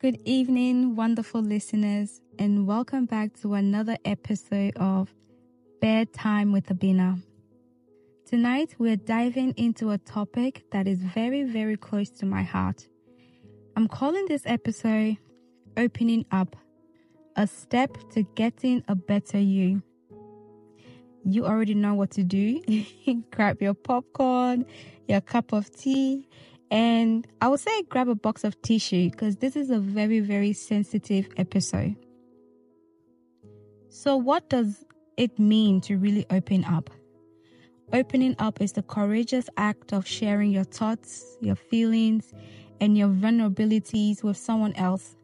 [0.00, 5.12] Good evening, wonderful listeners, and welcome back to another episode of
[5.80, 7.20] Bedtime with Abena.
[8.24, 12.86] Tonight, we're diving into a topic that is very, very close to my heart.
[13.74, 15.16] I'm calling this episode
[15.76, 16.54] Opening Up,
[17.34, 19.82] a step to getting a better you.
[21.24, 22.62] You already know what to do.
[23.32, 24.64] Grab your popcorn,
[25.08, 26.28] your cup of tea,
[26.70, 30.52] and I would say grab a box of tissue because this is a very, very
[30.52, 31.96] sensitive episode.
[33.88, 34.84] So, what does
[35.16, 36.90] it mean to really open up?
[37.92, 42.34] Opening up is the courageous act of sharing your thoughts, your feelings,
[42.80, 45.16] and your vulnerabilities with someone else.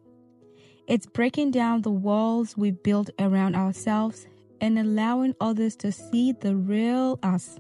[0.87, 4.27] It's breaking down the walls we built around ourselves
[4.61, 7.59] and allowing others to see the real us.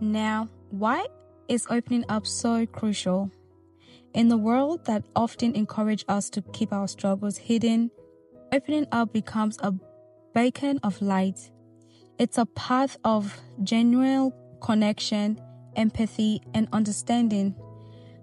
[0.00, 1.06] Now, why
[1.48, 3.30] is opening up so crucial?
[4.14, 7.90] In the world that often encourage us to keep our struggles hidden,
[8.52, 9.74] opening up becomes a
[10.34, 11.50] beacon of light.
[12.18, 15.40] It's a path of genuine connection,
[15.76, 17.54] empathy, and understanding.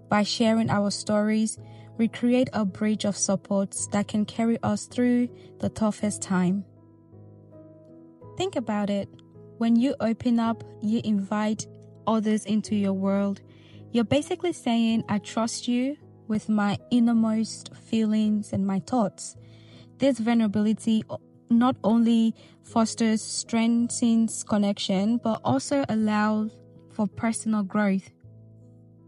[0.08, 1.58] By sharing our stories,
[1.98, 5.28] we create a bridge of supports that can carry us through
[5.60, 6.64] the toughest time.
[8.36, 9.08] Think about it.
[9.58, 11.66] When you open up, you invite
[12.06, 13.40] others into your world.
[13.92, 15.96] You're basically saying, I trust you
[16.28, 19.36] with my innermost feelings and my thoughts.
[19.98, 21.04] This vulnerability
[21.50, 26.50] not only fosters, strengthens connection, but also allows
[26.90, 28.10] for personal growth.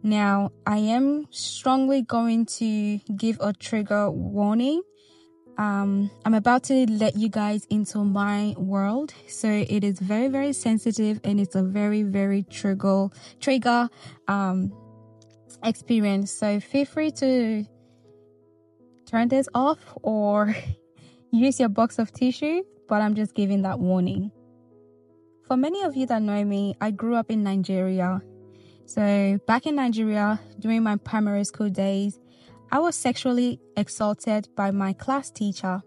[0.02, 4.82] Now, I am strongly going to give a trigger warning
[5.56, 9.14] um, I'm about to let you guys into my world.
[9.28, 13.08] So it is very, very sensitive and it's a very, very trigger,
[13.40, 13.88] trigger,
[14.26, 14.72] um,
[15.62, 16.32] experience.
[16.32, 17.64] So feel free to
[19.06, 20.56] turn this off or
[21.30, 24.32] use your box of tissue, but I'm just giving that warning.
[25.46, 28.22] For many of you that know me, I grew up in Nigeria.
[28.86, 32.18] So back in Nigeria during my primary school days,
[32.74, 35.80] I was sexually assaulted by my class teacher.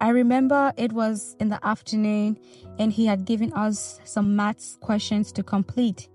[0.00, 2.38] I remember it was in the afternoon
[2.78, 6.08] and he had given us some maths questions to complete.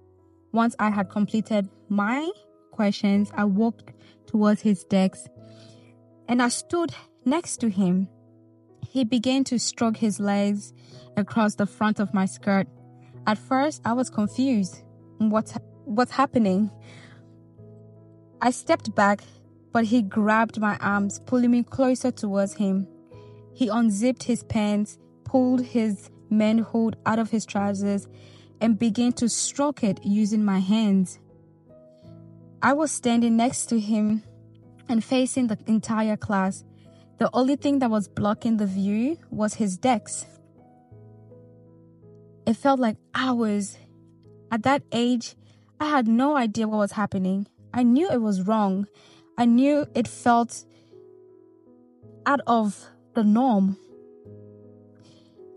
[0.53, 2.31] Once I had completed my
[2.71, 3.91] questions, I walked
[4.27, 5.25] towards his desk
[6.29, 6.93] and I stood
[7.25, 8.07] next to him.
[8.87, 10.71] He began to stroke his legs
[11.17, 12.65] across the front of my skirt.
[13.27, 14.83] At first, I was confused.
[15.17, 16.71] What's, what's happening?
[18.45, 19.23] I stepped back,
[19.71, 22.85] but he grabbed my arms, pulling me closer towards him.
[23.53, 28.09] He unzipped his pants, pulled his manhood out of his trousers,
[28.59, 31.19] and began to stroke it using my hands.
[32.61, 34.23] I was standing next to him
[34.89, 36.65] and facing the entire class.
[37.19, 40.27] The only thing that was blocking the view was his desk.
[42.45, 43.77] It felt like hours.
[44.51, 45.37] At that age,
[45.79, 47.47] I had no idea what was happening.
[47.73, 48.87] I knew it was wrong.
[49.37, 50.63] I knew it felt
[52.25, 53.77] out of the norm.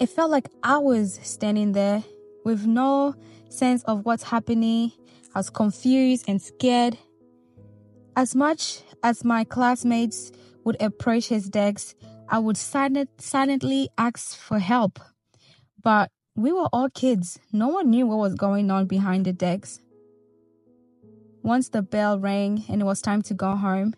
[0.01, 2.05] It felt like I was standing there
[2.45, 3.15] with no
[3.49, 4.93] sense of what's happening.
[5.35, 6.97] I was confused and scared.
[8.17, 10.33] As much as my classmates
[10.65, 11.95] would approach his desk,
[12.29, 14.99] I would silent, silently ask for help.
[15.83, 17.39] But we were all kids.
[17.53, 19.81] No one knew what was going on behind the decks.
[21.47, 23.95] Once the bell rang and it was time to go home,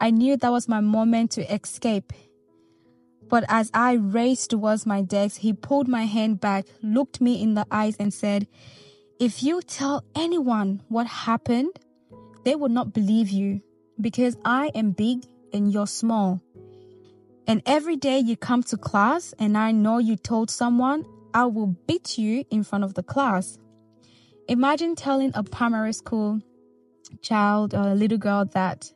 [0.00, 2.12] I knew that was my moment to escape.
[3.28, 7.54] But as I raced towards my desk, he pulled my hand back, looked me in
[7.54, 8.48] the eyes, and said,
[9.20, 11.78] If you tell anyone what happened,
[12.44, 13.62] they will not believe you
[14.00, 16.42] because I am big and you're small.
[17.46, 21.76] And every day you come to class and I know you told someone, I will
[21.86, 23.56] beat you in front of the class.
[24.48, 26.40] Imagine telling a primary school
[27.22, 28.92] child or a little girl that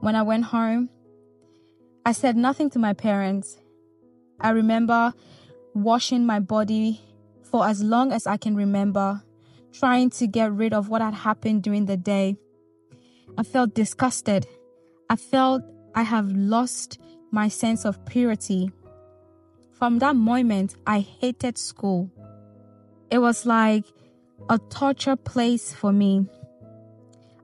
[0.00, 0.90] when I went home,
[2.04, 3.58] I said nothing to my parents.
[4.40, 5.14] I remember
[5.74, 7.00] washing my body
[7.42, 9.22] for as long as I can remember,
[9.72, 12.36] trying to get rid of what had happened during the day.
[13.38, 14.46] I felt disgusted.
[15.08, 15.62] I felt
[15.94, 16.98] I have lost
[17.30, 18.70] my sense of purity.
[19.72, 22.10] From that moment, I hated school.
[23.10, 23.84] It was like
[24.48, 26.26] a torture place for me.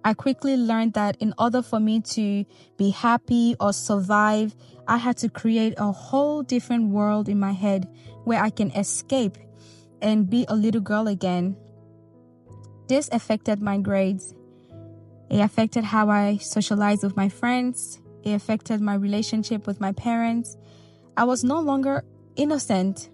[0.04, 2.44] I quickly learned that in order for me to
[2.78, 4.56] be happy or survive,
[4.88, 7.86] I had to create a whole different world in my head
[8.24, 9.36] where I can escape
[10.00, 11.56] and be a little girl again.
[12.88, 14.34] This affected my grades.
[15.28, 18.00] It affected how I socialized with my friends.
[18.24, 20.56] It affected my relationship with my parents.
[21.16, 22.04] I was no longer
[22.36, 23.10] innocent.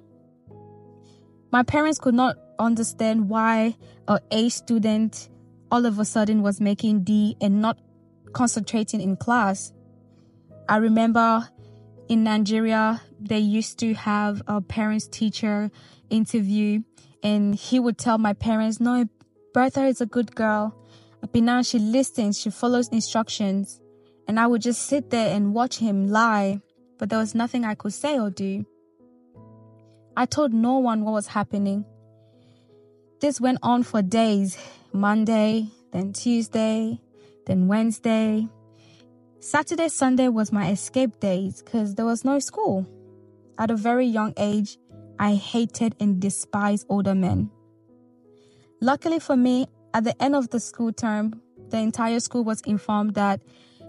[1.51, 5.29] My parents could not understand why a A student
[5.71, 7.79] all of a sudden was making D and not
[8.33, 9.73] concentrating in class.
[10.69, 11.49] I remember
[12.09, 15.71] in Nigeria, they used to have a parents teacher
[16.11, 16.83] interview,
[17.23, 19.07] and he would tell my parents, No,
[19.53, 20.75] Bertha is a good girl.
[21.21, 23.81] But now she listens, she follows instructions.
[24.29, 26.61] And I would just sit there and watch him lie,
[26.99, 28.65] but there was nothing I could say or do.
[30.17, 31.85] I told no one what was happening.
[33.21, 34.59] This went on for days
[34.97, 37.01] Monday, then Tuesday,
[37.47, 38.49] then Wednesday.
[39.39, 42.87] Saturday, Sunday was my escape days because there was no school.
[43.59, 44.79] At a very young age,
[45.19, 47.51] I hated and despised older men.
[48.81, 51.41] Luckily for me, at the end of the school term,
[51.71, 53.41] the entire school was informed that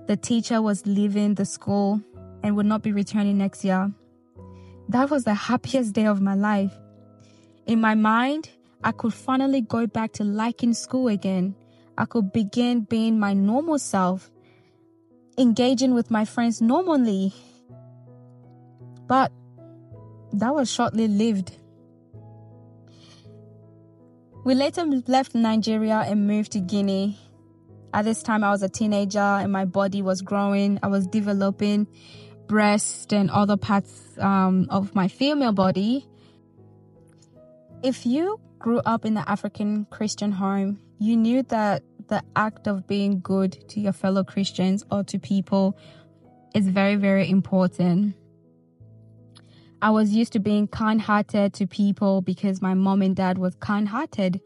[0.07, 2.01] the teacher was leaving the school
[2.43, 3.91] and would not be returning next year.
[4.89, 6.73] That was the happiest day of my life.
[7.65, 8.49] In my mind,
[8.83, 11.55] I could finally go back to liking school again.
[11.97, 14.29] I could begin being my normal self,
[15.37, 17.33] engaging with my friends normally.
[19.07, 19.31] But
[20.33, 21.57] that was shortly lived.
[24.43, 27.17] We later left Nigeria and moved to Guinea.
[27.93, 30.79] At this time, I was a teenager and my body was growing.
[30.83, 31.87] I was developing
[32.47, 36.05] breast and other parts um, of my female body.
[37.83, 42.87] If you grew up in an African Christian home, you knew that the act of
[42.87, 45.77] being good to your fellow Christians or to people
[46.55, 48.15] is very, very important.
[49.81, 53.55] I was used to being kind hearted to people because my mom and dad was
[53.55, 54.41] kind hearted.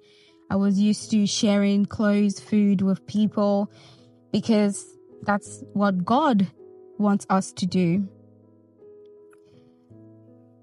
[0.49, 3.71] I was used to sharing clothes, food with people
[4.33, 4.85] because
[5.23, 6.47] that's what God
[6.97, 8.09] wants us to do.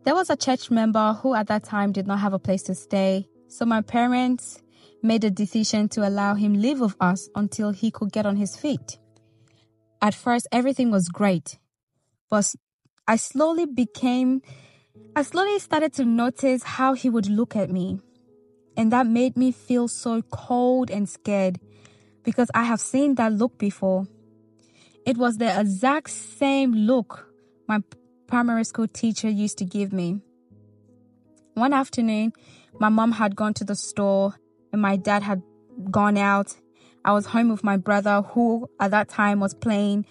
[0.04, 2.74] There was a church member who at that time did not have a place to
[2.74, 3.28] stay.
[3.48, 4.62] So my parents
[5.02, 8.56] made a decision to allow him live with us until he could get on his
[8.56, 8.98] feet.
[10.00, 11.58] At first, everything was great,
[12.30, 12.54] but
[13.06, 14.42] I slowly became,
[15.16, 18.00] I slowly started to notice how he would look at me.
[18.76, 21.58] And that made me feel so cold and scared
[22.22, 24.06] because I have seen that look before.
[25.04, 27.32] It was the exact same look
[27.66, 27.82] my
[28.26, 30.20] primary school teacher used to give me.
[31.54, 32.32] One afternoon,
[32.78, 34.34] my mom had gone to the store
[34.72, 35.42] and my dad had
[35.90, 36.56] gone out.
[37.04, 40.06] I was home with my brother, who at that time was playing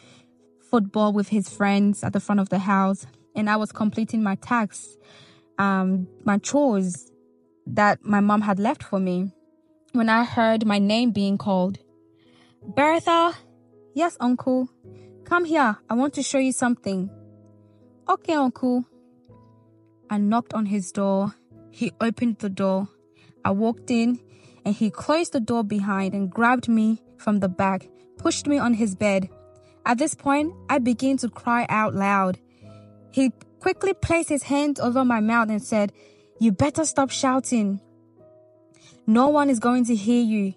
[0.69, 3.05] football with his friends at the front of the house
[3.35, 4.97] and I was completing my tasks,
[5.57, 7.11] um, my chores
[7.67, 9.31] that my mom had left for me.
[9.93, 11.79] When I heard my name being called,
[12.63, 13.33] Bertha,
[13.93, 14.69] yes, uncle,
[15.23, 15.77] come here.
[15.89, 17.09] I want to show you something.
[18.09, 18.85] Okay, uncle.
[20.09, 21.33] I knocked on his door.
[21.77, 22.87] He opened the door.
[23.45, 24.19] I walked in
[24.65, 27.87] and he closed the door behind and grabbed me from the back,
[28.17, 29.29] pushed me on his bed.
[29.85, 32.39] At this point, I began to cry out loud.
[33.11, 35.93] He quickly placed his hand over my mouth and said,
[36.39, 37.79] You better stop shouting.
[39.05, 40.55] No one is going to hear you.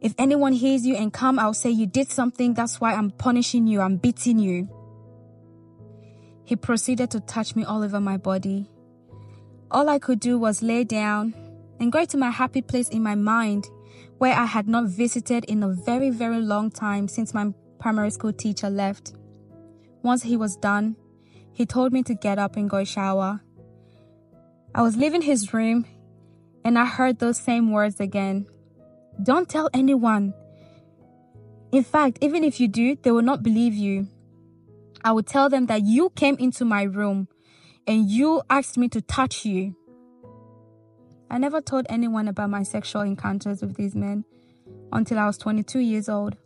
[0.00, 2.54] If anyone hears you and come, I'll say you did something.
[2.54, 3.80] That's why I'm punishing you.
[3.80, 4.68] I'm beating you.
[6.42, 8.68] He proceeded to touch me all over my body.
[9.70, 11.34] All I could do was lay down
[11.78, 13.68] and go to my happy place in my mind
[14.18, 18.32] where I had not visited in a very, very long time since my primary school
[18.32, 19.14] teacher left.
[20.02, 20.96] Once he was done,
[21.52, 23.40] he told me to get up and go shower.
[24.74, 25.86] I was leaving his room
[26.64, 28.46] and I heard those same words again.
[29.22, 30.34] Don't tell anyone.
[31.72, 34.08] In fact, even if you do, they will not believe you.
[35.04, 37.28] I would tell them that you came into my room
[37.90, 39.74] and you asked me to touch you.
[41.28, 44.24] I never told anyone about my sexual encounters with these men
[44.92, 46.36] until I was 22 years old.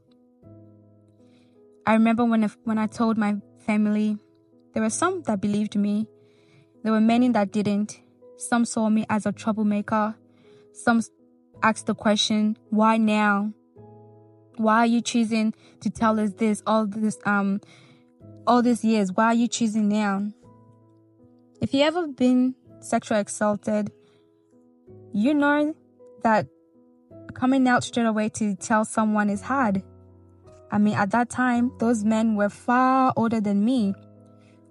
[1.87, 4.17] I remember when, when I told my family
[4.73, 6.07] there were some that believed me.
[6.83, 8.01] There were many that didn't.
[8.39, 10.17] Some saw me as a troublemaker.
[10.73, 11.03] Some
[11.63, 13.53] asked the question, why now?
[14.57, 17.61] Why are you choosing to tell us this all this um
[18.47, 19.13] all these years?
[19.13, 20.31] Why are you choosing now?
[21.65, 23.91] If you ever been sexually assaulted,
[25.15, 25.75] you know
[26.23, 26.47] that
[27.33, 29.83] coming out straight away to tell someone is hard.
[30.71, 33.95] I mean, at that time, those men were far older than me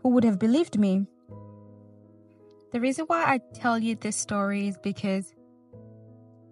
[0.03, 1.07] who would have believed me.
[2.71, 5.33] The reason why I tell you this story is because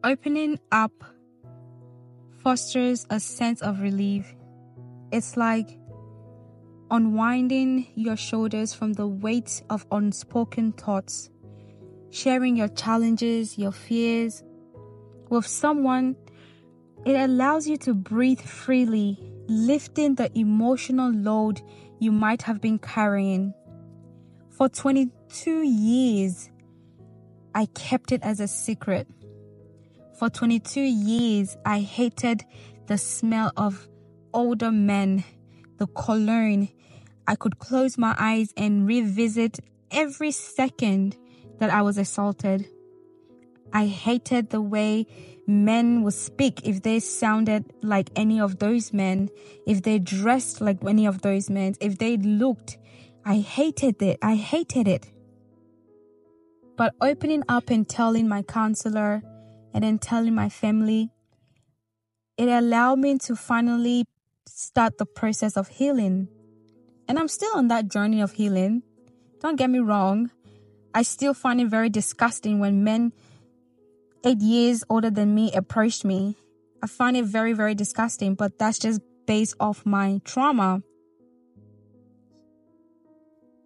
[0.03, 1.03] opening up
[2.39, 4.33] fosters a sense of relief.
[5.11, 5.77] It's like
[6.91, 11.29] unwinding your shoulders from the weight of unspoken thoughts,
[12.09, 14.43] sharing your challenges, your fears
[15.29, 16.17] with someone.
[17.05, 19.17] It allows you to breathe freely,
[19.47, 21.61] lifting the emotional load
[21.99, 23.53] you might have been carrying.
[24.49, 26.51] For 22 years,
[27.55, 29.07] I kept it as a secret.
[30.19, 32.43] For 22 years, I hated
[32.87, 33.87] the smell of
[34.33, 35.23] older men,
[35.77, 36.69] the cologne.
[37.27, 39.59] I could close my eyes and revisit
[39.91, 41.17] every second
[41.59, 42.67] that I was assaulted.
[43.73, 45.07] I hated the way
[45.47, 49.29] men would speak if they sounded like any of those men,
[49.65, 52.77] if they dressed like any of those men, if they looked.
[53.23, 54.17] I hated it.
[54.21, 55.11] I hated it.
[56.75, 59.21] But opening up and telling my counselor
[59.73, 61.11] and then telling my family,
[62.37, 64.05] it allowed me to finally
[64.47, 66.27] start the process of healing.
[67.11, 68.83] And I'm still on that journey of healing.
[69.41, 70.31] Don't get me wrong.
[70.93, 73.11] I still find it very disgusting when men
[74.23, 76.37] eight years older than me approached me.
[76.81, 80.83] I find it very, very disgusting, but that's just based off my trauma.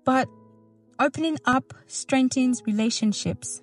[0.05, 0.27] But
[0.99, 3.61] opening up strengthens relationships,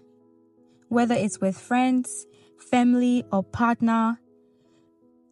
[0.90, 2.24] whether it's with friends,
[2.56, 4.20] family, or partner.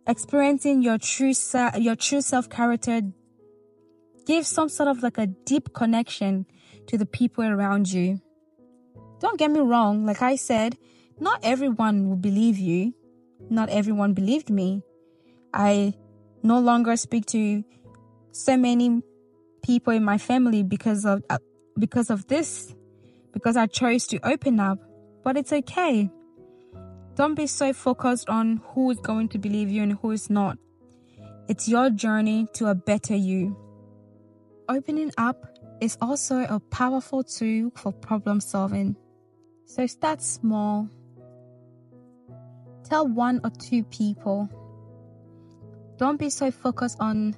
[0.09, 3.03] Experiencing your true se- your true self character
[4.31, 6.47] gives some sort of like a deep connection
[6.87, 8.21] to the people around you.
[9.19, 10.79] Don't get me wrong, like I said,
[11.19, 12.95] not everyone will believe you.
[13.51, 14.83] Not everyone believed me.
[15.53, 15.95] I
[16.45, 17.65] no longer speak to
[18.31, 19.03] so many
[19.65, 21.39] people in my family because of uh,
[21.77, 22.73] because of this
[23.33, 24.79] because I chose to open up.
[25.25, 26.09] But it's okay.
[27.17, 30.57] Don't be so focused on who is going to believe you and who is not.
[31.49, 33.57] It's your journey to a better you.
[34.71, 38.95] Opening up is also a powerful tool for problem solving.
[39.67, 40.89] So start small
[42.85, 44.49] Tell one or two people.
[45.97, 47.37] Don't be so focused on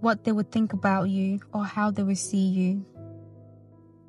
[0.00, 2.84] what they would think about you or how they would see you.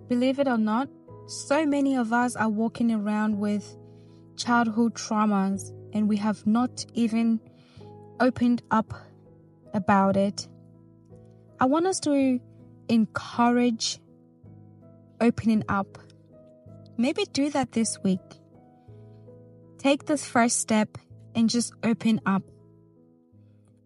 [0.07, 0.89] Believe it or not,
[1.27, 3.77] so many of us are walking around with
[4.36, 7.39] childhood traumas and we have not even
[8.19, 8.93] opened up
[9.75, 10.48] about it.
[11.62, 12.39] I want us to
[12.89, 14.00] encourage
[15.22, 16.00] opening up.
[16.98, 18.20] Maybe do that this week.
[19.77, 20.98] Take this first step
[21.36, 22.41] and just open up.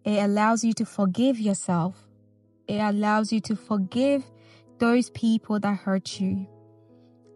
[0.06, 2.08] It allows you to forgive yourself.
[2.66, 4.24] It allows you to forgive
[4.78, 6.46] those people that hurt you.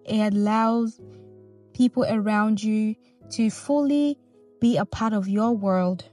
[0.07, 0.99] It allows
[1.75, 2.95] people around you
[3.33, 4.17] to fully
[4.59, 6.05] be a part of your world.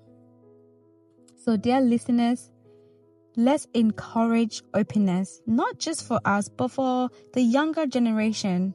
[1.37, 2.51] So, dear listeners,
[3.37, 8.73] let's encourage openness, not just for us, but for the younger generation,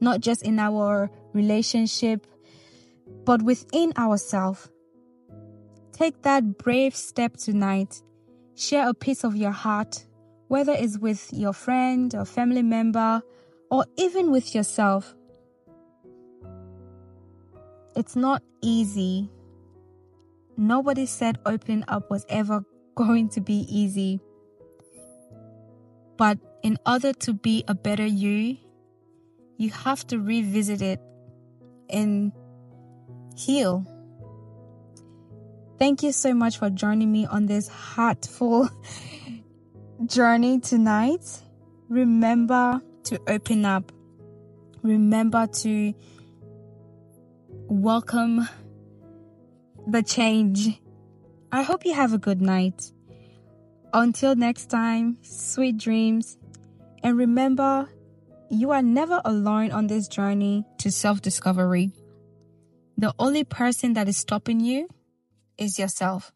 [0.00, 2.26] not just in our relationship
[3.24, 4.68] but within ourselves.
[5.92, 8.02] Take that brave step tonight.
[8.56, 10.04] Share a piece of your heart,
[10.48, 13.22] whether it's with your friend or family member,
[13.70, 15.14] or even with yourself.
[17.96, 19.30] It's not easy.
[20.56, 24.20] Nobody said opening up was ever going to be easy.
[26.16, 28.56] But in order to be a better you,
[29.56, 31.00] you have to revisit it
[31.88, 32.32] and
[33.36, 33.86] heal.
[35.78, 38.68] Thank you so much for joining me on this heartful
[40.06, 41.24] journey tonight.
[41.88, 43.90] Remember to open up.
[44.82, 45.94] Remember to
[47.68, 48.48] welcome
[49.86, 50.80] the change.
[51.52, 52.92] I hope you have a good night.
[53.92, 56.38] Until next time, sweet dreams.
[57.02, 57.88] And remember,
[58.50, 61.90] you are never alone on this journey to self discovery.
[62.96, 64.88] The only person that is stopping you
[65.58, 66.32] is yourself.